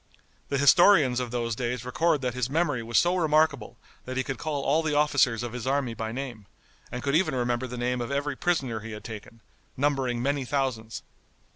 The 0.49 0.57
historians 0.57 1.19
of 1.19 1.29
those 1.29 1.55
days 1.55 1.85
record 1.85 2.21
that 2.21 2.33
his 2.33 2.49
memory 2.49 2.81
was 2.81 2.97
so 2.97 3.15
remarkable 3.17 3.77
that 4.05 4.17
he 4.17 4.23
could 4.23 4.39
call 4.39 4.63
all 4.63 4.81
the 4.81 4.95
officers 4.95 5.43
of 5.43 5.53
his 5.53 5.67
army 5.67 5.93
by 5.93 6.11
name, 6.11 6.47
and 6.91 7.03
could 7.03 7.13
even 7.13 7.35
remember 7.35 7.67
the 7.67 7.77
name 7.77 8.01
of 8.01 8.09
every 8.09 8.35
prisoner 8.35 8.79
he 8.79 8.93
had 8.93 9.03
taken, 9.03 9.41
numbering 9.77 10.19
many 10.19 10.43
thousands. 10.43 11.03